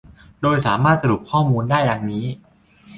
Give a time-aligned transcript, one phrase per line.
[0.41, 2.25] โดยสามารถสรุปข้อมูลได้ ดังนี้